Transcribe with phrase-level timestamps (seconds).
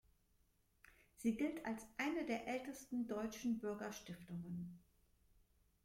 [1.17, 4.79] Sie gilt als eine der ältesten deutschen Bürgerstiftungen.